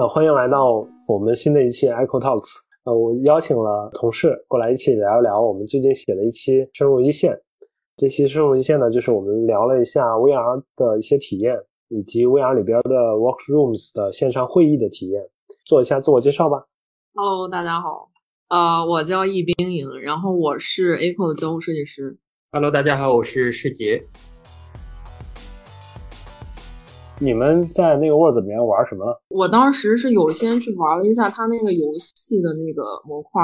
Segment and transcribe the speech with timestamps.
[0.00, 2.48] 那欢迎来到我们新的一期 Echo Talks。
[2.86, 7.38] 呃，我邀请了同事过来一起聊一聊我们最近写的一期深入一线。
[7.98, 11.54] 这期深入一线呢，就是我们聊了一下 VR 的一些体验，
[11.88, 15.22] 以及 VR 里边的 Workrooms 的线上会议的体验。
[15.66, 16.64] 做一下自我介绍吧。
[17.12, 18.08] Hello，大家好，
[18.48, 22.16] 呃，我叫易冰莹，然后我是 Echo 的交互设计师。
[22.52, 24.02] Hello，大家好，我是世杰。
[27.22, 29.04] 你们在那个 Word 里面玩什么？
[29.28, 33.42] 我当时是有先去玩了一下他那个游戏的那个模块，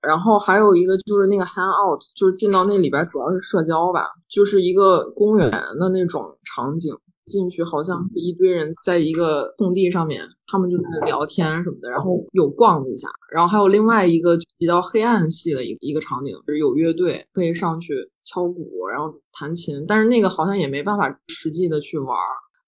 [0.00, 6.90] 然后还有一个就是那个 Hangout，就是进到那里边主要是社交吧，就是一个公园的那种场景，
[7.26, 17.92] 进去好像是一堆人在一个空地上面，他们就在聊天什么的，然后有逛了一下，然后还有另外一个比较黑暗系的一一个场景，就是有乐队可以上去
[18.24, 22.16] 敲鼓，然后弹琴，但是那个好像也没办法实际的去玩。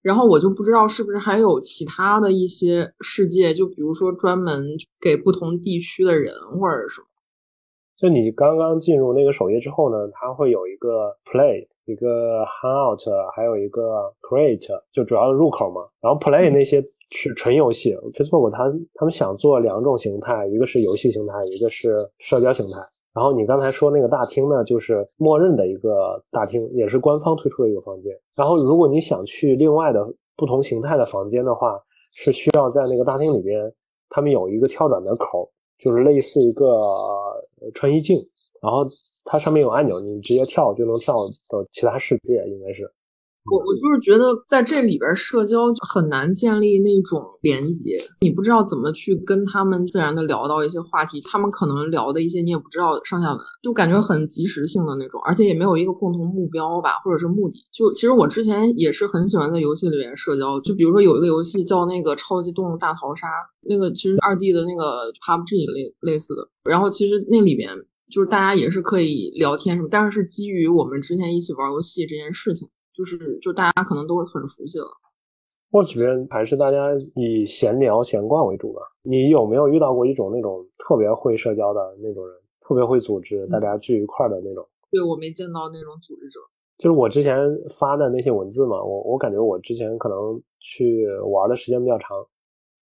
[0.01, 4.67] 然后我就不知道是不是还有其他的一些世界，就比如说专门
[4.99, 7.07] 给不同地区的人或者什么。
[7.97, 15.81] 就你刚刚进入那个首页之后呢，它会有一个 Play，一个 Hangout，还有一个 Create，就主要的入口嘛。
[16.01, 18.63] 然后 Play 那些是纯游戏，Facebook 它
[18.95, 22.79] 他们想做两种形态，一个是游戏形态，一个是社交形态。
[23.13, 28.17] 然后你刚才说那个大厅呢，就是默认的一个大厅，也是官方推出的一个房间。
[28.35, 31.77] 然后如果你想去另外的不同形态的房间的话，
[32.13, 33.71] 是需要在那个大厅里边，
[34.09, 36.65] 他们有一个跳转的口，就是类似一个
[37.73, 38.17] 穿衣镜，
[38.61, 38.85] 然后
[39.25, 41.15] 它上面有按钮，你直接跳就能跳
[41.49, 42.89] 到其他世界，应该是。
[43.49, 57.57] 我我就是觉得在这里边社交很难建立那种连接，你不知道怎么去跟他们自然的聊到一些话题，他们可能聊的一些你也不知道上下文，就感觉很即时性的那种，而且也没有一个共同目标吧，或者是目的。
[57.73, 63.27] 就其实我之前也是很喜欢在游戏里面社交，就比如说有一个游戏叫那个超级动物大逃杀，
[63.67, 67.75] 那个其实二 D 的那个 PUBG 类类似的，然后其实那里边
[68.11, 72.69] 就是大家也是可以聊天什么，但是是基于我们之前一起玩游戏这件事情。
[72.93, 74.85] 就是，就大家可能都会很熟悉了。
[75.71, 78.81] 或许边还是大家以闲聊闲逛为主吧。
[79.03, 84.67] 你有没有遇到过一种那种特别会社交的那种人，特别会组织大家聚一块的那种？
[84.91, 86.39] 对我没见到那种组织者。
[86.77, 87.37] 就是我之前
[87.69, 92.17] 发的那些文字嘛，我我感觉我之前可能去玩的时间比较长，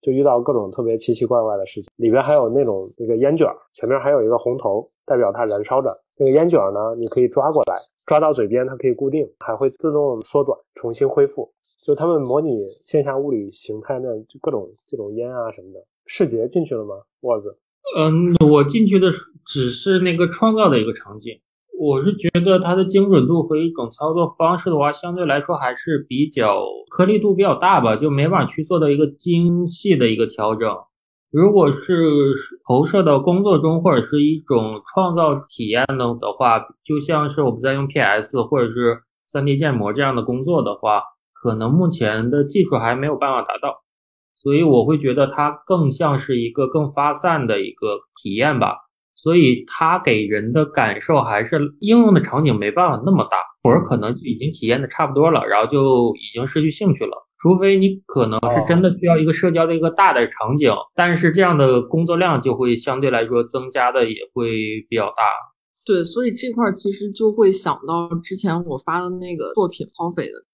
[0.02, 1.92] 就遇到各种特别奇奇怪怪的事情。
[1.98, 5.96] 里边还有那种那个烟卷，前面还有一个红头，代表它燃烧着。
[6.20, 7.76] 那个烟卷呢，你可以抓过来。
[8.06, 11.52] 抓到嘴边，它可以固定，还会自动缩短，重新恢复。
[11.86, 15.80] 就他们模拟线下物理形态，那就各种这种烟啊什么的。
[16.08, 16.96] 世杰进去了吗？
[17.22, 17.58] 沃子？
[17.98, 19.12] 嗯，我进去的
[19.46, 21.40] 只是那个创造的一个场景。
[21.80, 30.76] 我是觉得它的精准度和一种操作方式的话，相对来说还是比较颗粒度比较大吧，就没法去做到一个精细的一个调整。
[31.32, 31.94] 如果是
[32.68, 41.04] 投射到工作中，或者是一种创造体验的的话，就像是我们在用 PS 或者是 3D 建模这样的工作的话，
[41.34, 43.84] 可能目前的技术还没有办法达到，
[44.34, 48.78] 所以我会觉得它更像是一个更发散的一个体验吧。
[49.14, 57.29] 所以它给人的感受还是应用的场景没办法那么大，或者可能已经体验的差不多了，然后就已经失去兴趣了。
[57.40, 64.52] 除非你可能是真的需要一个社交的一个大的场景，但是这样的工作量就会相对来说增加的也会
[64.90, 65.24] 比较大。
[65.86, 70.46] 对，所以这块其实就会想到之前我发的那个作品《匪的，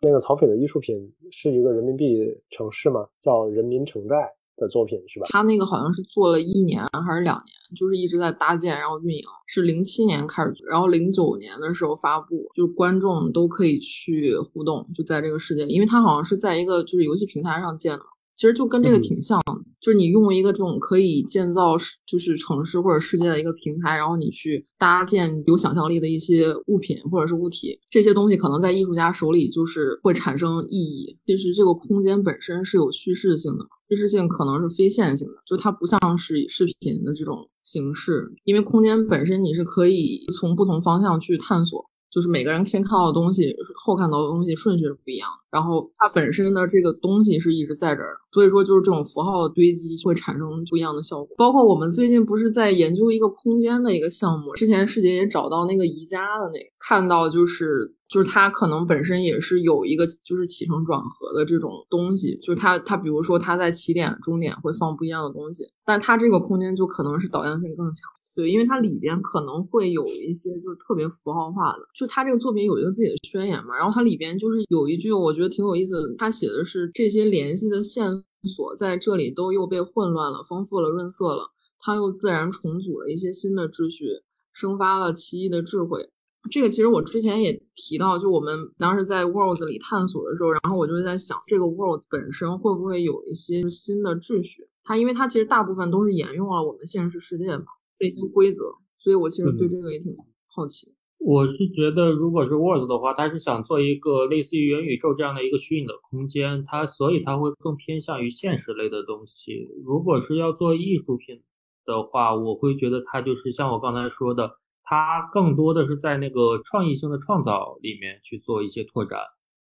[0.00, 2.16] 那个曹斐的艺术品是一个人民币
[2.50, 3.06] 城市嘛？
[3.20, 4.16] 叫人民城寨。
[4.58, 5.26] 的作品是吧？
[5.30, 7.46] 他那个好像是做了一年还是两年，
[7.76, 9.22] 就是一直在搭建，然后运营。
[9.46, 18.02] 是零七年开始，然后零九年的时候发布，就是观众都可以去互动，就在这个世界里，因为它好像是在一个就是游戏平台上建的。
[18.36, 21.76] 其实就跟这个挺像的，就是你用一个这种可以建造
[22.06, 31.18] 就是城市或者世界的一个平台，然后你去搭建有想象力的一些物品或者是物体，这些东西可能在艺术家手里就是会产生意义。
[31.26, 41.88] 其实这个空间本身是有叙事性的，叙事性可能是非线性的，就它不像是以视频的这种形式，因为空间本身你是可以从不同方向去探索。
[42.10, 51.36] 就是每个人先看到的东西，后看到的东西顺序是不一样，然后它本身的这个东西是一直在这儿，所以说就是这种符号的堆积会产生不一样的效果。
[51.36, 68.10] 包括我们最近不是在研究一个空间的一个项目，之前世杰也找到那个宜家的那个，看到就是就是它可能本身也是有一个就是起承转合的这种东西，就是它它比如说它在起点终点会放不一样的东西，但它这个空间就可能是导向性更强。
[68.38, 78.08] 对，因为它里边可能会有一些就是特别符号化的，就它这个作品有一个自己的宣言嘛，然后它里边就是有一句我觉得挺有意思的，它写的是这些联系的线
[78.44, 81.50] 索在这里都又被混乱了、丰富了、润色了，
[81.80, 84.06] 它又自然重组了一些新的秩序，
[84.52, 86.08] 生发了奇异的智慧。
[86.48, 94.68] 这个其实我之前也提到，就我们当时在 Worlds 里探索的时候，然后我就在想，这个 World 本身会不会有一些新的秩序？
[94.84, 97.64] 它因为它其实大部分都是沿用了我们现实世界嘛。
[97.98, 98.64] 这些规则，
[98.98, 100.12] 所以我其实对这个也挺
[100.46, 100.94] 好奇。
[101.18, 109.68] 我是觉得，如果是 World 的话，它是想做一个类似于元宇宙这样的一个虚拟的空间，它所以它会更偏向于现实类的东西。
[109.84, 111.42] 如果是要做艺术品
[111.84, 114.48] 的话，我会觉得它就是像我刚才说的，
[114.84, 119.18] 它更多的是在那个创意性的创造里面去做一些拓展，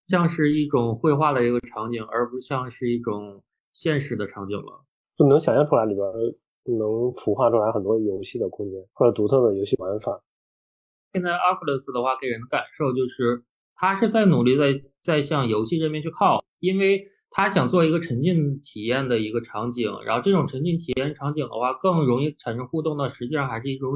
[0.07, 3.43] 像是一种绘画的一个场景，而不像是一种
[3.75, 4.87] 现实的场景了。
[5.19, 6.07] 就能想象出来里边。
[6.73, 10.21] 能孵化出来很多游戏的空间或者独特的游戏玩法。
[11.13, 13.45] 现在 Oculus 的话给人的感受就是，
[13.75, 23.93] 他是在努力在在向游戏这边去靠，因为他想做一个沉浸体验的一个场景，然后这种沉浸体验场景的话更容易产生互动的，实际上还是一种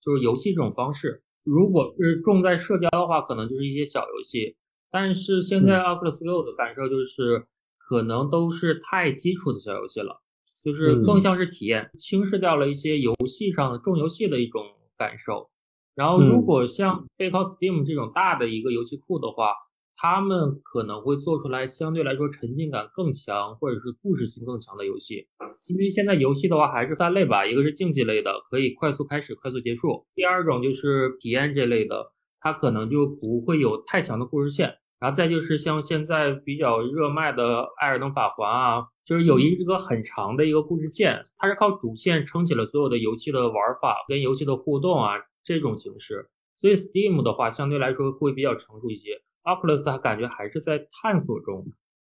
[0.00, 1.22] 就是游戏这种方式。
[1.44, 4.56] 如果是重在社交的话，可能就是一些小游戏。
[4.90, 7.46] 但是现在 Oculus 给我的感受就是，
[7.78, 10.22] 可能都是太基础的小游戏了。
[10.64, 14.62] 就是更像是体验，轻视掉了一些游戏上重游戏的一种
[14.96, 15.48] 感受。
[15.94, 19.52] 然后，如果像背靠 Steam 这种大的一个游戏库的话，
[19.96, 25.26] 他们可能会做出来相对来说沉浸感更强，或者是故事性更强的游戏。
[25.66, 34.76] 因为现在游戏的话还是三类吧，一个是竞技类的，可以快速开始、快速结束；第二种就是体验这类的，它可能就不会有太强的故事线。
[35.00, 45.14] 然后再就是像现在比较热卖的《艾尔登法环》啊，就是有一个很长的一个故事线，它是靠主线撑起了所有的游戏的玩法跟游戏的互动啊
[45.44, 46.28] 这种形式。
[46.56, 51.64] 所以 Steam 的话相对来说会比较成熟一些，Oculus 还感觉还是在探索中，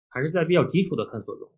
[0.09, 1.49] 还是在比较基础的探索中。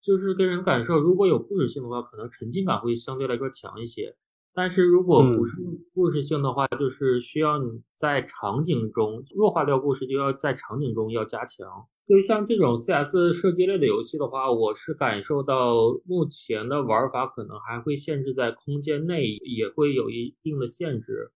[0.00, 4.14] 就是给人感受，如果有故事性的话，可能沉浸感会相对来说强一些。
[4.58, 5.56] 但是如果不是
[5.94, 11.86] 故事性的话，就是需要你在场景中弱化掉故事，就要在场景中要加强。
[12.08, 21.30] 就像这种 CS 射击类的游戏的话，我是感受到目前的玩法可能还会限制在空间内，也会有一定的限制。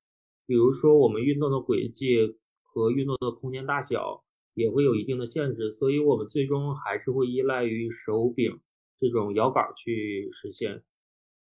[0.45, 8.59] 比如说我们运动的轨迹和运动的空间大小也会有一定的限制，所以我们最终还是会依赖于手柄
[8.99, 10.83] 这种摇杆去实现。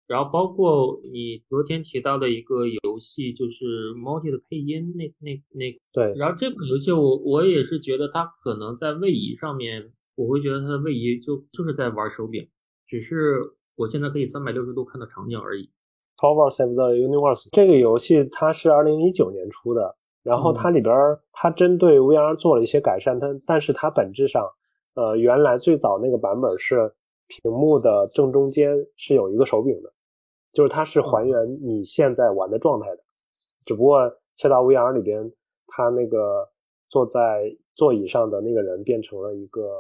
[0.09, 6.15] 然后包括你昨天提到的一个游戏，就是 Multi 的配音，那那那对。
[6.17, 12.49] 然后这款游戏我我也是觉得它可能在位移上面，我会觉得它的位移就就是在玩手柄，
[12.87, 13.39] 只是
[13.77, 15.69] 我现在可以三百六十度看到场景而已。
[16.17, 20.95] Power Save the Universe 这个游戏它是二零一九年出的，然后它里边
[21.33, 24.43] 它针对 VR 做了一些改善，它但是它本质上，
[24.95, 26.95] 呃，原来最早那个版本是
[27.27, 29.93] 屏幕的正中间是有一个手柄的。
[30.59, 32.99] 就是它是还原你现在玩的状态的，
[33.65, 35.33] 只不过切到 VR 里边，
[35.69, 36.45] 它那个
[36.89, 39.71] 坐在座椅上的那个人变成了一个，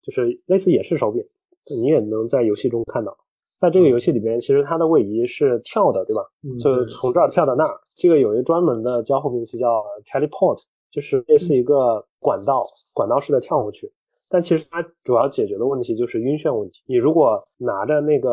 [0.00, 1.20] 就是类似也是手柄，
[1.68, 3.12] 你也能在游戏中看到。
[3.58, 6.22] 在这个游戏里边，其实它的位移是跳的，对吧？
[6.62, 7.80] 就从这儿跳到那儿。
[7.96, 10.62] 这个有一个专门的交互名词叫 teleport，
[10.92, 13.92] 就是类似一个管道，管道式的跳过去。
[14.30, 16.80] 但其实它主要解决的问题就是晕眩问题。
[16.86, 18.30] 你如果拿着那个，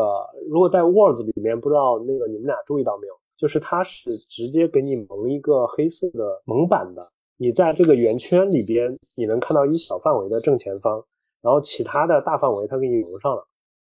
[0.47, 7.01] 如果在 Words 里面，不知道那个你们俩注意到没有，就是它是直接给你蒙一个黑色的蒙版的。
[7.37, 11.03] 你在这个圆圈里边，你能看到一小范围的正前方，
[11.41, 13.47] 然后其他的大范围它给你蒙上了。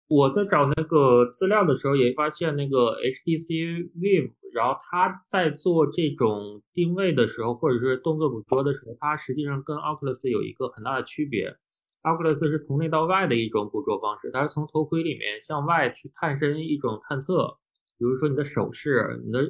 [0.09, 11.55] 我在找那个资料的时候也发现，那个 HTC Vive，然后它在做这种定位的时候，或者是动作捕捉的时候，它实际上跟 Oculus 有一个很大的区别。
[12.03, 17.59] Oculus 是从内到外的一种捕捉方式，它是从头盔里面向外去探身一种探测。
[17.99, 19.47] 比如说你的手势，你的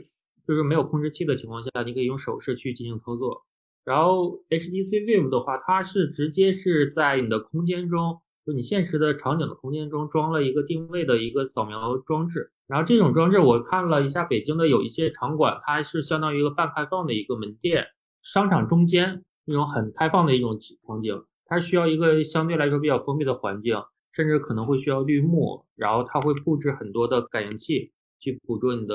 [0.47, 3.45] 就是没有控制器的情况下，你可以用手势去进行操作。
[3.85, 12.51] 然后 HTC Vive 的话，它是直接是在你的空间中，就你现实的场景的空间中装了一个定位的一个扫描装置。
[12.67, 17.87] 然后这种装置我看了一下，北京的有一些场馆，它是相当于一个半开放的一个门店，
[18.23, 21.23] 商场中间那种很开放的一种场景。
[21.49, 23.75] 它需要一个相对来说比较封闭的环境，
[24.13, 27.91] 甚至可能会需要绿幕，然后它会布置很多的感应器
[28.21, 28.95] 去捕捉你的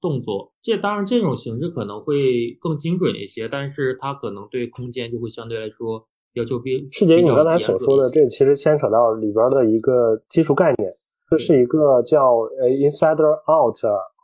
[0.00, 0.52] 动作。
[0.60, 10.90] 这当然这种形式可能会更精准一些，但是它可能对空间就会相对来说要求比世杰，你刚才所说的这其实牵扯到里边的一个基础概念，
[11.30, 13.78] 这是一个叫呃 insider out，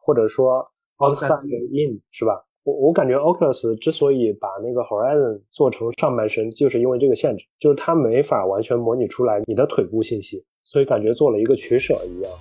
[0.05, 2.45] 或者说 outside in 是吧？
[2.79, 12.33] 我感觉 Oculus 之所以把那个 Horizon 做成上半身，就是因为这个限制，就是它没法完全模拟出来你的腿部信息，所以感觉做了一个取舍一样。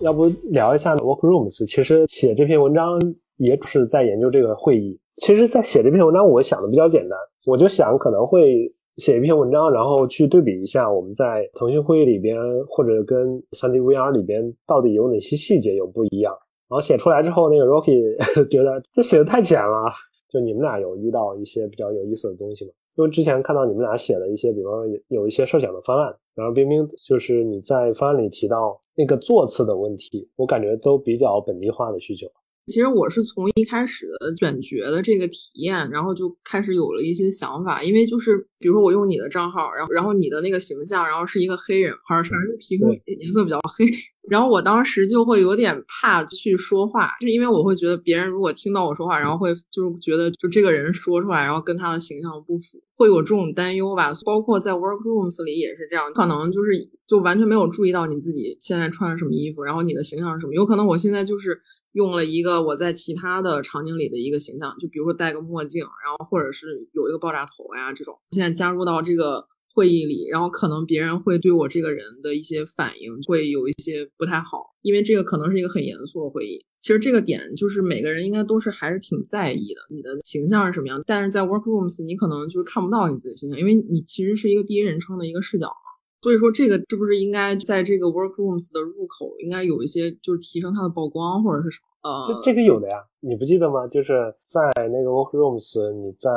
[0.00, 1.66] 要不聊一下 Workrooms？
[1.66, 3.00] 其实写这篇文章
[3.38, 5.00] 也只是在研究这个会议。
[5.22, 12.36] 其实，在写这篇文章，我想的比较简单，我就想可能会写一篇文章，然后去对比一下我们在腾讯会议里边
[12.68, 16.34] 或者跟 3D VR 里边到底有哪些细节有不一样。
[16.68, 18.00] 然后写出来之后，那个 Rocky
[18.50, 19.88] 觉得这写的太浅了。
[20.28, 22.72] 就你们俩有遇到一些比较有意思的东西吗？
[22.96, 32.26] 因为之前看到你们俩写了一些，比方说有有一些设想的方案，然后冰冰就是你在方案里提到那个座次的问题，我感觉都比较本地化的需求。
[32.66, 37.80] 其实我是从一开始的选角的这个体验，然后就开始有了一些想法。
[37.80, 43.86] 因为就是比如说我用你的账号，然后然后你的那个形象，然后是一个黑人，还是皮肤颜色比较黑，
[44.28, 54.12] 然后我当时就会有点怕去说话，就是因为我会觉得别人如果听到我说话，然后会就是觉得就这个人说出来，然后跟他的形象不符，会有这种担忧吧。
[54.24, 56.72] 包括在 Workrooms 里也是这样，可能就是
[57.06, 61.60] 就完全没有注意到你自己现在穿什么衣服，然后你的形象是什么，有可能我现在就是。
[61.96, 68.12] 用了一个我在其他的场景里的一个形象，就比如说戴个墨镜，然后或者是有一个爆炸头呀这种。
[68.32, 76.64] 现在加入到这个会议里，然后可能别人会对我这个人的一些反应会有一些不太好，因为这个可能是一个很严肃的会议。
[76.80, 81.02] 其实这个点就是每个人应该都是还是挺在意的，你的形象是什么样。
[81.06, 85.86] 但是在 Workrooms 你可能就是看不到你自己的形象，因为你其实是一个第一人称的一个视角嘛。
[86.22, 91.86] 所以说这个是不是应该在这个 Workrooms 的入口应该有一些就是提升它的曝光或者是什么？
[92.26, 93.86] 这这个有的呀，你不记得吗？
[93.88, 96.30] 就是在那个 Workrooms，你在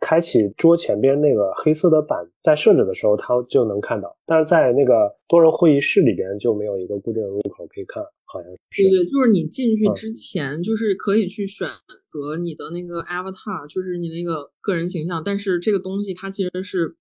[0.00, 4.16] 开启桌前边那个黑色的板在设置的时候，它就能看到。
[4.26, 8.82] 但是在那个多人会议室里边就没有一个固定的入口可以看，好像是。
[8.82, 11.68] 对对，就是你进去之前，就是可以去选
[12.04, 15.22] 择你的那个 Avatar，就是你那个个人形象。
[15.24, 16.96] 但是这个东西它其实是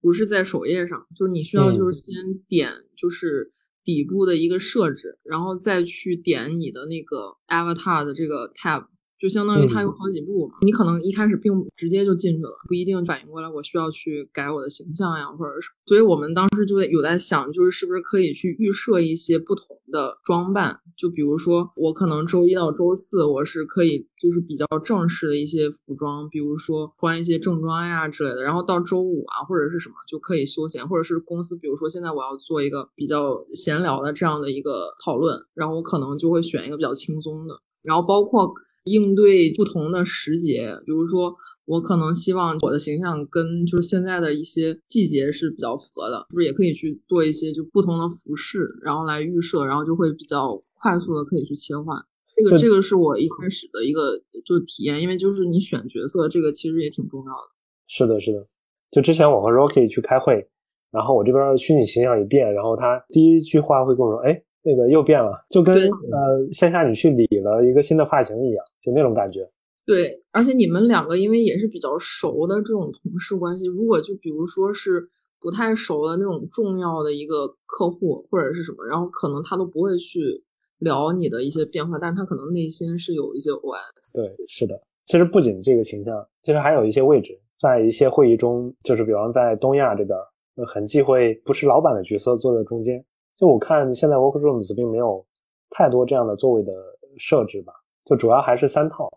[0.00, 1.06] 不是在首页上？
[1.16, 2.14] 就是你需要就是先
[2.48, 3.52] 点就是。
[3.88, 8.84] 底部的一个设置，然后再去点你的那个 avatar 的这个 tab，
[9.18, 10.54] 就相当于它有好几步嘛。
[10.62, 15.70] 你可能一开始并直接就进去了，不一定反应过来我需要去改我的形象呀，或者是。
[15.86, 19.66] 所以我们当时就有在想，就是是不是可以去预设一些不同。
[19.90, 38.52] 的装扮，就比如说我可能周一到周四我是可以就是比较正式的一些服装，比如说穿一些正装呀之类的，然后到周五啊或者是什么就可以休闲，或者是公司比如说现在我要做一个比较闲聊的这样的一个讨论，然后我可能就会选一个比较轻松的，然后包括
[38.88, 41.34] 应对不同的时节，比如说。
[41.68, 51.94] 我可能希望我的形象跟就是现在的一些季节是比较符合的，是不是也可以去做一些就不同的服饰，然后来预设，然后就会比较快速的可以去切换。
[52.34, 57.52] 这个这个是我一开始的一个就体验，因为就是你选角色这个其实也挺重要的。
[57.86, 58.46] 是的，是的。
[58.90, 60.48] 就之前我和 Rocky 去开会，
[60.90, 69.48] 然后我这边虚拟形象一变，然后他第一句话会跟我说：“哎，那个又变了，就跟呃线下你去理了一个新的发型一样，就那种感觉。”
[69.86, 75.08] 对，而且你们两个因为也是比较熟的这种同事关系，如果就比如说是
[75.40, 80.20] 不太熟的那种重要的一个客户或者是什么，然后可能他都不会去
[80.80, 84.20] 聊你的一些变化，但他可能内心是有一些 OS。
[84.20, 84.78] 对，是的。
[85.06, 90.18] 其实不仅这个形象，其实还有一些位置，在一些会议中，就是比方在东亚这边，
[90.66, 93.02] 很忌讳不是老板的角色坐在中间。
[93.38, 95.24] 就我看现在 Workrooms 并没有
[95.70, 96.72] 太多这样的座位的
[97.16, 97.72] 设置吧，
[98.04, 99.08] 就主要还是三套。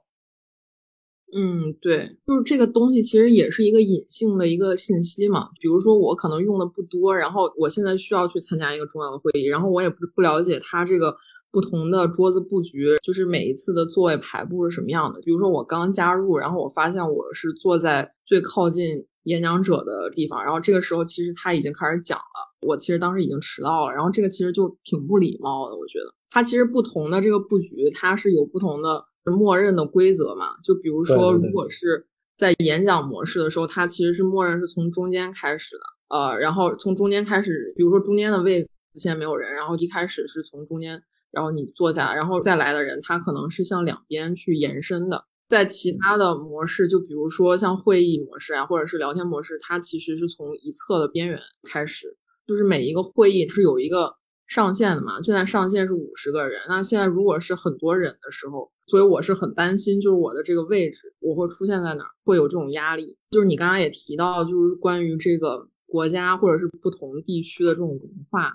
[1.34, 5.50] 嗯，对，就是这个东西其实也是一个隐性的一个信息嘛。
[5.62, 11.16] 比如说我可能用的不多，然后我现在需要去参加一个重要的会议，然后我也不不了解它这个
[11.50, 15.22] 不同的桌子布局，就是每一次的座位排布是什么样的。
[15.22, 26.14] 比如说我刚加入，然后我发现我是坐在最靠近演讲者的地方，然后这个时候其实他已经开始讲了，我其实当时已经迟到了，然后这个其实就挺不礼貌的，我觉得。
[26.30, 29.06] 它其实不同的这个布局，它是有不同的。
[29.24, 45.26] 默认的规则嘛，就比如说，如果是在演讲模式的时候，它其实是默认是从中间开始的，呃，然后从中间开始，比如说中间的位置现在没有人，然后一开始是从中间，然后你坐下，然后再来的人，他可能是向两边去延伸的。
[45.52, 51.38] 在其他的模式，就比如说像会议模式啊，或者是聊天模式，它其实是从一侧的边缘
[51.70, 52.08] 开始，
[52.48, 54.16] 就是每一个会议是有一个
[54.48, 55.22] 上限的嘛。
[55.22, 58.72] 现在上限是五十个人，那现在如果是很多人的时候。
[58.88, 63.16] 所以我是很担心，就是我的这个位置我会出现在哪儿，会有这种压力。
[63.30, 68.52] 就是你刚刚也提到，就是关于这个国家或者是不同地区的这种文化，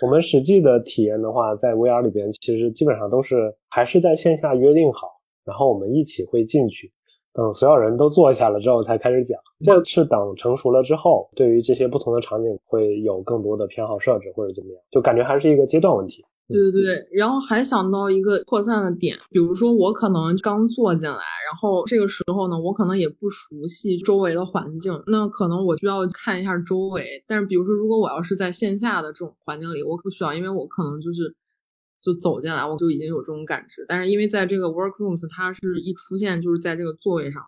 [0.00, 5.08] 我们实际的体验的话，在 VR 里边，其实基本上都是还是在线下约定好，
[5.48, 6.92] 然后我们一起会进去，
[7.32, 9.40] 等所有人都坐下了之后才开始讲。
[9.64, 16.22] 这是等成熟了之后，对于这些不同的场景会有更多的偏好设置或者怎么样，就感觉还是一个阶段问题。
[16.50, 27.04] 对对对，然后还想到一个扩散的点，比如说我可能刚坐进来，然后这个时候呢，我可能也不熟悉周围的环境，那可能我就要看一下周围。
[27.26, 31.34] 但是比如说，如果我要是在线下的这种环境里，我不需要，因为我可能就是
[32.00, 33.84] 就走进来，我就已经有这种感知。
[33.88, 37.42] 但是因为在这个 workrooms，它是一出现就是在这个座位上，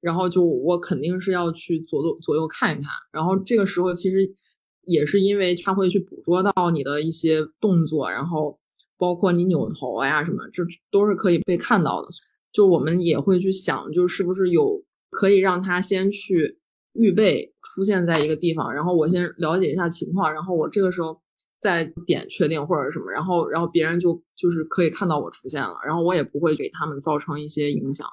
[0.00, 4.34] 然后就我肯定是要去左左左右看一看，然后这个时候其实。
[4.84, 8.58] 也是因为他会去捕捉到你的一些动作，然后
[8.98, 12.08] 包括你扭头呀什么，这都是可以被看到的。
[12.50, 16.58] 就我们也会去想，就是不是有可以让他先去
[16.94, 21.16] 预备出现在一个地方，然后我先了解一下情况，然后我这个时候
[21.62, 28.04] 再点确定或者什么，然后然后别人就就是可以看到我出现了，然后我也不会给他们造成一些影响。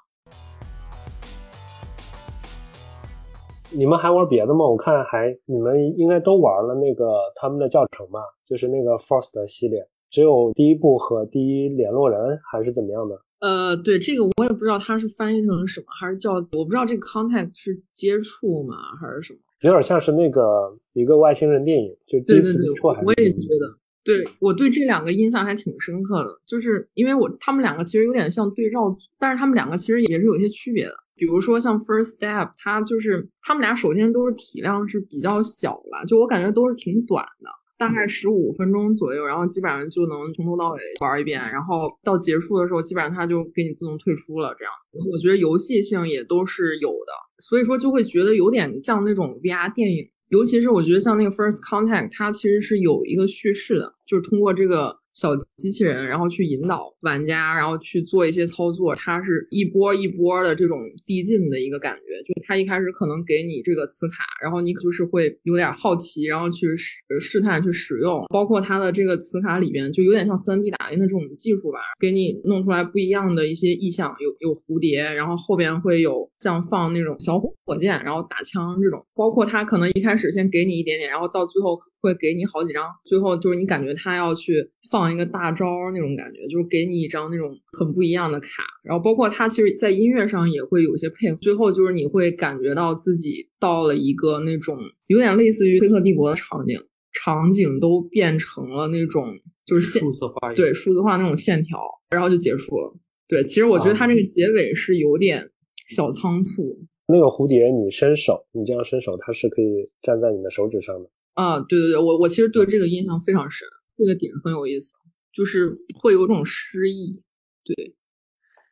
[3.72, 4.68] 你们还玩别的吗？
[4.68, 13.20] 我看还你们应该都玩了那个他们的教程吧，就是那个 First 系列，只有第一部和第一联络人还是怎么样的？
[13.39, 19.39] 呃，对，这个我也不知道它是翻译成什么，还是叫我不知道这个 contact 是接触吗，还是什么？
[19.61, 22.87] 有点像是那个一个外星人电影，就第一次接触。
[22.87, 30.93] 我也觉得，对我对这两个印象还挺深刻的，就是因为我他们两个其实有点像对照，但是他们两个其实也是有一些区别的。
[31.15, 37.49] 比如说像 First Step，它就是他们俩首先都是体量是比较小了，就我感觉都是挺短的，
[37.79, 44.53] 大概十五分钟左右，然后基本上就能从头到尾玩一遍，然后到结束的时候，基本上它就给你自动退出了。
[44.59, 44.74] 这样，
[45.09, 55.00] 我觉得游戏性也都是有的，所以说就会觉得有点像那种 VR 电影，尤其是我觉得像那个 First Contact，它其实是有一个叙事的，就是通过这个。
[55.19, 58.95] 小机器人，然后去引导玩家，然后去做一些操作。
[58.95, 68.23] 它是一波一波的这种递进的一个感觉，就是它一开始可能给你这个磁卡，然后你就是会有点好奇，然后去试试探去使用。
[68.29, 79.05] 包括它的这个磁卡里边，就有点像 3D 打印的这种技术吧，给你弄出来不一样的一些意象，有有蝴蝶，然后后边会有像放那种小火箭，然后打枪这种。
[79.15, 85.09] 包括它可能一开始先给你一点点，然后到最后会给你好几张，最后就是你感觉他要去放。
[85.09, 91.35] 一个大招那种感觉，就是给你一张那种很不一样的卡，然后包括他其实，在音乐上也会有些配合。
[91.42, 96.79] 最后就是你会感觉到自己到了一个那种有点类似于《黑客帝国》的场景，
[97.12, 99.25] 场景都变成了那种
[99.66, 101.79] 就是线数字化，对数字化那种线条，
[102.12, 102.96] 然后就结束了。
[103.27, 105.50] 对，其实我觉得他这个结尾是有点
[105.90, 106.77] 小仓促。
[107.07, 111.09] 那个蝴蝶，你伸手，你这样伸手，它是可以站在你的手指上的。
[111.33, 114.94] 啊，对对对，我我其实对这个印象非常深，这个点很有意思。
[115.31, 117.22] 就是会有种诗意，
[117.63, 117.96] 对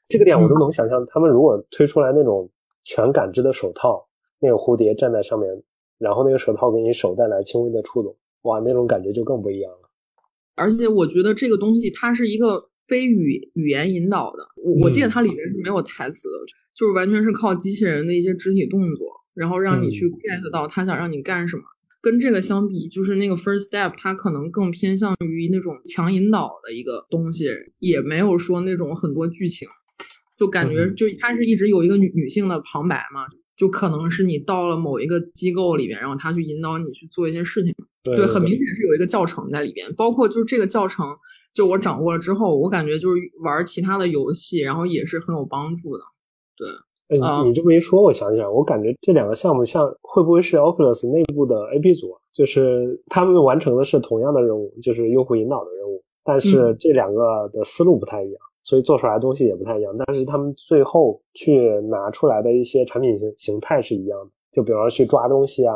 [0.10, 5.48] 这个点我都能想象，他们如果推出来那种全感知的手套，那个蝴蝶站在上面，
[6.00, 9.89] 然后那个手套给你手带来轻微的触动，哇，那种感觉就更不一样了。
[10.56, 16.36] 而且我觉得这个东西它是一个非语语言引导的，我我记得它里面是没有台词的，
[16.76, 21.63] 就是完全是靠机器人的一些肢体动作，然后让你去 get 到他想让你干什么。
[22.08, 29.67] 跟这个相比，就是那个 first step，它可能更偏向于那种强引导的一个东西，也没有说那种很多剧情，
[30.39, 41.06] 就感觉就它是一直有一个女女性的旁白嘛，就可能是你到了某一个机构里边，然后他去引导你去做一些事情，对，很明显是有一个教程在里边，包括就是这个教程，
[41.54, 46.04] 就我掌握了之后，我感觉就是玩其他的游戏，然后也是很有帮助的，
[46.56, 46.70] 对。
[47.10, 52.15] 哎，你这么一说，我想起来，我感觉这两个项目像会不会是 Oculus 内部的 AB 组？
[52.34, 59.96] 就是他们完成的是同样的任务，就是用户引导的任务，但是这两个的思路不太一样，所以做出来的东西也不太一样。
[59.98, 65.76] 但是他们最后去拿出来的一些产品形形态是一样的，就比方说去抓东西啊，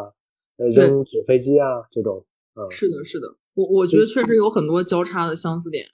[0.58, 2.24] 呃，扔纸飞机啊这种。
[2.56, 5.86] 嗯，是的，是的，我我觉得确实有很多交叉的相似点。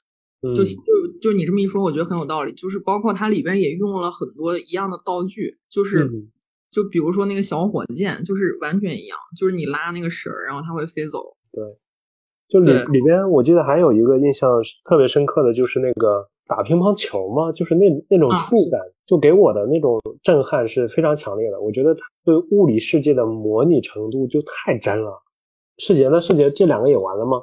[0.42, 0.74] 就就
[1.22, 2.54] 就你这么一说，我觉得很有道理。
[2.54, 6.08] 就是包括它里边也用了很多一样的道具，就是
[6.70, 11.36] 就比如说那个小火箭，就是完全一样，就是你拉那个绳儿，然后它会飞走。
[11.52, 11.64] 对，
[12.48, 14.50] 就里里边我记得还有一个印象
[14.86, 21.60] 特别深刻的就是那个打乒乓球嘛，就是那那种触感，就给我的那种震撼是非常强烈的。
[21.60, 25.12] 我觉得它对物理世界的模拟程度就太真了。
[25.80, 26.22] 世杰呢？
[26.22, 27.42] 世杰这两个也玩了吗？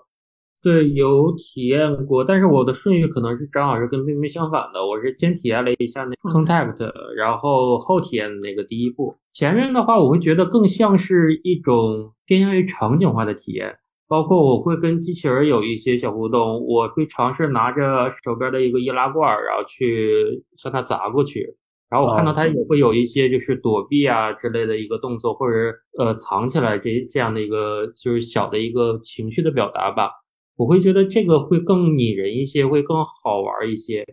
[0.64, 4.85] 对，有体验过，但是我的顺序可能是正好是跟妹妹相反的。
[4.85, 9.14] 我是先体验了一下那 Contact，然后后体验那个第一步。
[9.31, 13.77] 前面的话，我会觉得更像是一种偏向于场景化的体验，
[14.09, 21.57] 包括我会跟机器人有一些小互动，我会尝试拿着手边的一个易拉罐，然后去向它砸过去。
[21.90, 30.09] 然后我看到它也会有一些就是躲避啊之类的一个动作，或者呃藏起来这这样的一个就是小的一个情绪的表达吧。
[30.56, 34.04] 我会觉得这个会更拟人一些，会更好玩一些。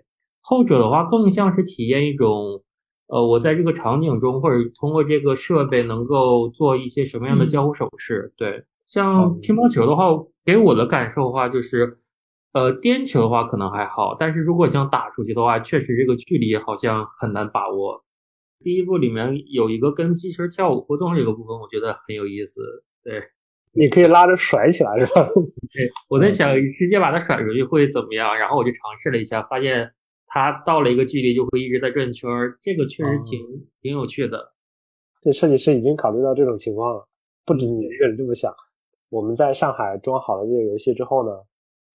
[0.41, 2.63] 后者的话更像是体验一种，
[3.07, 8.33] 呃，我在这个场景中或者通过这个设备能够做一些什么样的交互手势。
[8.37, 10.05] 对，像乒乓球的话，
[10.43, 11.97] 给我的感受的话就是。
[12.53, 18.03] 呃，颠球的话可能还好，但是如果想打出去的话，确实这个距离好像很难把握。
[18.59, 22.59] 第一部里面有一个跟机器人跳舞互动这个部分，我觉得很有意思。
[23.05, 23.23] 对，
[23.73, 25.23] 你可以拉着甩起来，是吧？
[25.73, 29.91] 对，我在想直接把它甩出去会怎么样，然后我就尝试了一下，发现
[30.27, 33.39] 它到了一个距离就会一直在转圈儿，这个确实挺
[33.81, 34.53] 挺有趣的。
[35.21, 37.07] 这设计师已经考虑到这种情况了，
[37.45, 38.53] 不止你一个人这么想。
[39.09, 41.31] 我们在上海装好了这个游戏之后呢？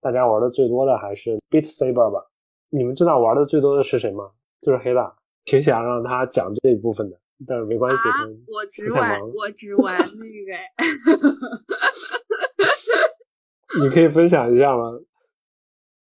[0.01, 2.25] 大家玩的最多的还是 Beat Saber 吧？
[2.71, 4.31] 你们知道玩的最多的是谁吗？
[4.61, 5.13] 就是黑大，
[5.45, 8.03] 挺想让他讲这一部分的，但是没关系。
[8.47, 10.57] 我只玩，我只玩那个。
[13.83, 14.93] 你可以分享一下吗？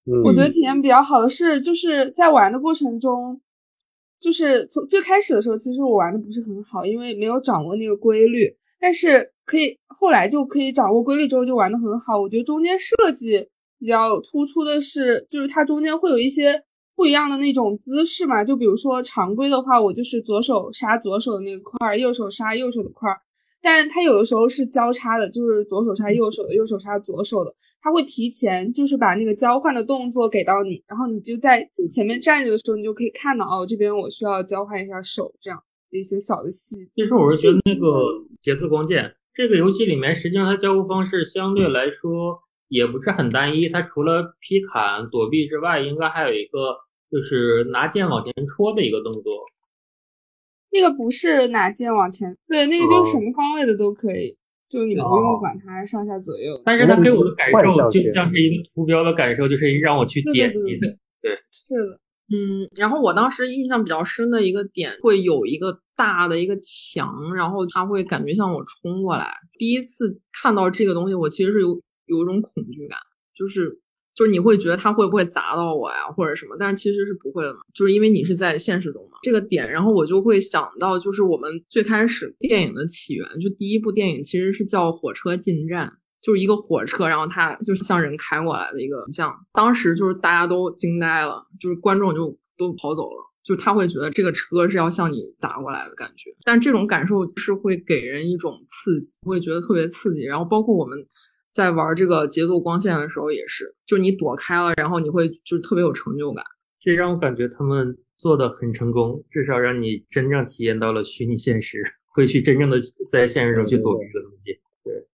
[0.06, 3.40] 嗯，我觉得体验比较好的是，就是在玩的过程中，
[4.20, 8.56] 就是从最开始的时候，其实我玩的不是很好，因为没有掌握那个规律。
[8.80, 12.18] 但是可以后来就可以掌握规律之后，就玩的很好。
[12.20, 13.48] 我觉得中间设计。
[13.80, 16.60] 比较突出的是，就是它中间会有一些
[16.98, 18.42] 不一样的那种姿势嘛。
[18.42, 23.16] 就比如说常规的话，我就是左手杀左手的那个块儿，右手杀右手的块儿。
[23.62, 27.54] 但是它有的时候是交叉的，就是左手杀右手的，右手杀左手的。
[27.80, 36.90] 它会提前就是把那个交换的动作给到你，然后你就在前面站着的时候，你就可以看到哦，这边我需要交换一下手，这样一些小的细节。
[36.96, 38.00] 其实我是觉得那个
[38.40, 42.40] 节奏光剑这个游戏里面，实际上它交互方式相对来说。
[42.70, 46.76] 也不是很单一，它除了劈砍躲避之外，应该还有一个
[47.10, 49.32] 就是拿剑往前戳的一个动作。
[50.70, 54.34] 那个不是拿剑往前，对，那个就是什么方位的都可以，
[54.68, 56.60] 就你不用管它上下左右。
[56.64, 60.96] 但是它给我的感受就像是一个图标的感受，就是让我去点击的。
[61.22, 62.68] 对，是的，嗯。
[62.76, 69.26] 然后我当时印象比较深的一个点，会有一个大的一个墙，然后它会感觉向我冲过来。
[69.58, 71.80] 第一次看到这个东西，我其实是有。
[72.08, 72.98] 有一种恐惧感，
[73.36, 73.68] 就是
[74.18, 76.56] 就是你会觉得它会不会砸到我呀，或者什么？
[76.58, 79.18] 但是其实是不会的嘛，就是因为你是在现实中嘛。
[79.22, 85.86] 这个点，然后我就会想到，就是我们最开始电影的起源，就第一部电影其实是叫《火车进站》，
[86.20, 89.32] 就是一个火车，然后它就是向人开过来的一个像。
[89.52, 96.34] 当时就是大家都惊呆了，就是观众就都跑走了，就是他会觉得这个车是要向你砸过来的感觉。
[96.44, 100.24] 但这种感受是会给人一种刺激，会觉得特别刺激。
[100.24, 100.98] 然后包括我们。
[101.50, 106.44] 在玩这个节奏光线的时候，也是，就你躲开了，然后你会就是特别有成就感。
[106.78, 111.82] 这让我感觉他们做的很成功，至少让你真正体验到了虚拟现实，
[112.14, 112.78] 会去真正的
[113.10, 114.60] 在现实中去躲避的东西。
[114.84, 115.06] 对，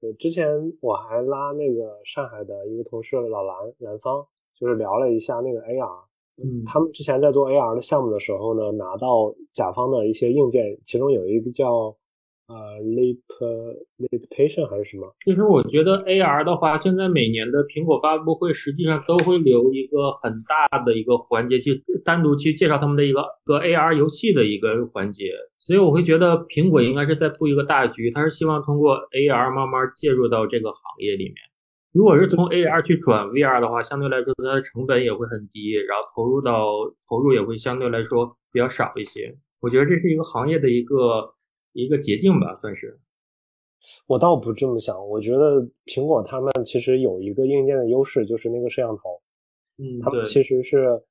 [0.00, 0.48] 对，之前
[0.80, 4.26] 我还拉那个上海的一个同事老蓝南方，
[4.58, 6.04] 就是聊了一下那个 AR。
[6.42, 11.96] 嗯，他们之前在做 AR 的项目的时候呢，拿到甲方的一些硬件，其中有一个叫。
[12.50, 13.22] 呃，lip
[13.96, 15.14] lipitation 还是什么？
[15.24, 25.30] 其实我觉得 AR 的话，现在每年的苹果发布会实际上都会留一个很大的一个环节，去单独去介绍他们的一个个 AR 游戏的一个环节。
[25.58, 31.36] 所以我会觉得苹果应该是在布一个大局，它是希望通过 AR 慢慢介入到这个行业里面。
[31.92, 36.66] 如果是从 AR 去转 VR 的话，相对来说它的成本也会很低，然后投入到
[37.08, 39.36] 投入也会相对来说比较少一些。
[39.60, 41.32] 我觉得这是一个行业的一个。
[41.72, 42.98] 一个捷径吧，算是。
[44.06, 49.20] 我倒不这么想，我觉得苹果他们其实有一个硬件的优势，就是那个摄像头。
[49.78, 51.02] 嗯，他们其实是，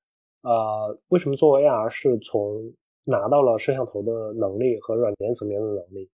[0.43, 2.71] 呃，为什么做 AR 是从
[3.03, 6.07] 拿到了摄像头的能力和软件层面的能力，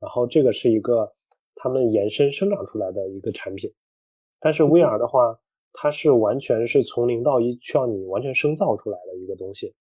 [0.00, 1.12] 然后这个是一个
[1.54, 3.70] 他们延伸生长出来的一个产品。
[4.40, 5.38] 但是 VR 的话，
[5.74, 9.74] 它是完全是从零到一，需要你完全生造出来的一个东西，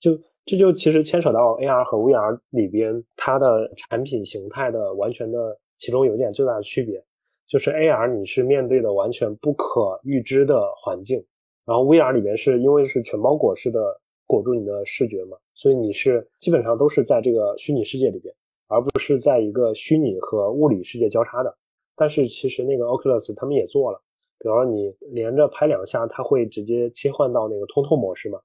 [0.00, 0.18] 就。
[0.50, 7.04] 这就其实牵扯到 AR 和 VR 里边它的产品形态的完全的其中有一点最大的区别，
[7.46, 11.22] 就是 AR 你是面对的完全不可预知的环境，
[11.66, 18.34] 然后 VR 里边是因为是全包裹式的裹住你的视觉嘛，所以你是基本上都是在这个虚拟世界里边，
[18.68, 21.54] 而不是在一个虚拟和物理世界交叉的。
[21.94, 24.00] 但是其实那个 Oculus 他们也做了，
[24.38, 28.40] 比如说你连着拍两下，它会直接切换到那个通透模式嘛。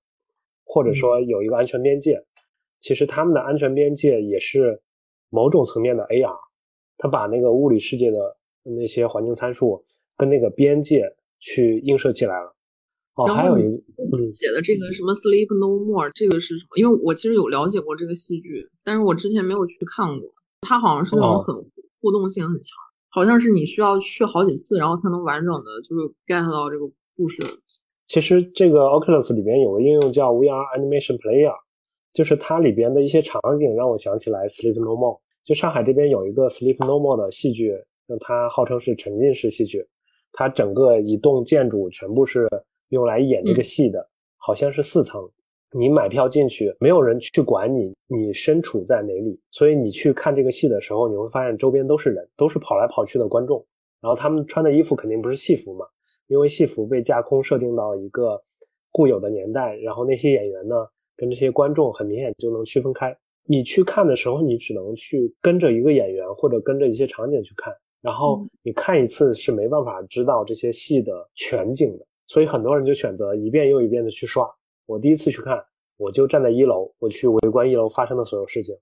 [0.65, 2.23] 或者说有一个安全边界，
[2.81, 4.81] 其实他们的安全边界也是
[5.29, 6.37] 某种层面的 AR，
[6.97, 9.83] 它把那个物理世界的那些环境参数
[10.17, 12.55] 跟那个边界去映射起来了。
[13.15, 16.77] 哦，还有一个写的这个什么 Sleep No More，这个是什么？
[16.77, 20.33] 因为我其实有了解过这个戏剧，但是我之前没有去看过。
[20.61, 21.55] 它好像是那种很
[22.01, 22.73] 互动性很强，
[23.09, 27.43] 好像是你需要去好几次，然后才能完整的就是 get 到这个故事。
[28.07, 31.53] 其实这个 Oculus 里边有个应用叫 VR Animation Player，
[32.13, 35.19] 就是它里边的一些场景让我想起来 Sleep No More。
[35.43, 37.73] 就上海这边有一个 Sleep No More 的戏剧，
[38.07, 39.85] 那它号称是沉浸式戏剧，
[40.31, 42.47] 它整个一栋建筑全部是。
[42.89, 45.27] 用来演这个戏的，好像是四层。
[45.71, 49.39] 你买票进去，没有人去管你，你身处在哪里。
[49.49, 53.65] 所以你去看这个戏的时候，你会发现周边都是人，都是跑来跑去的观众。
[53.99, 55.87] 然后他们穿的衣服肯定不是戏服嘛，
[56.27, 58.41] 因为戏服被架空设定到一个
[58.91, 59.75] 固有的年代。
[59.77, 60.75] 然后那些演员呢，
[61.15, 63.15] 跟这些观众很明显就能区分开。
[63.45, 67.73] 你去看的时候，你只能去跟着一个演员或者跟着一些场景去看。
[68.01, 72.05] 然后你看一次是没办法知道这些戏的全景的。
[72.27, 74.49] 所以很多人就选择一遍又一遍的去刷。
[74.85, 75.63] 我第一次去看，
[75.97, 78.75] 我就站在一楼，我去围观一楼发生的所有事情。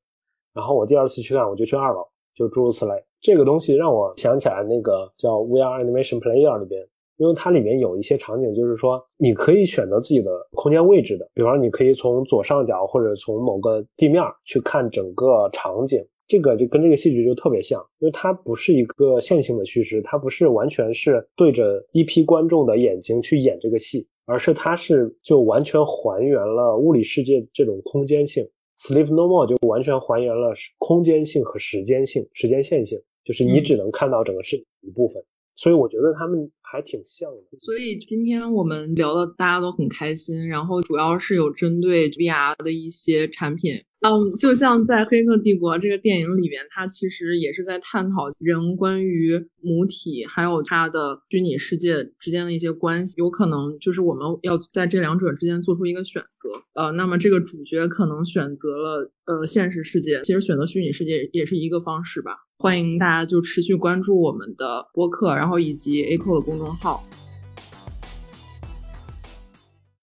[0.53, 2.91] 然后我第二次去看，我就去二楼，就诸如此类。
[3.19, 6.87] 这个东西让我想起来那个叫 VR Animation Player 里边，
[7.21, 16.03] 因为它里面有一些场景，就是说你可以选择自己的空间位置的，比方你可以从左上角或者从某个地面去看整个场景。
[16.27, 28.43] 这个就跟这个戏剧就特别像，因为它不是一个线性的叙事，它不是完全是对着一批观众的眼睛去演这个戏，而是它是就完全还原了物理世界这种空间性。
[28.79, 35.21] Sleep No More 就完全还原了空间性和时间性、时间线性，就是你只能看到整个事一部分。
[35.55, 37.59] 所以我觉得他们还挺像的。
[37.59, 43.73] 所以今天我们聊的大家都很开心，然后主要是有针对 VR 的一些产品。
[44.01, 53.13] 嗯，就像在《黑客帝国》这个电影里边，它其实也是在探讨人关于母体还有它的虚拟世界之间的一些关系。
[53.17, 56.49] 有可能就是我们要在这两者之间做出一个选择。
[56.73, 62.31] 呃，那么这个主角可能选择了呃现实世界，其实选择虚拟世界也是一个方式吧。
[62.61, 67.03] 欢迎大家就持续关注我们的播客，然后以及 A o 的公众号。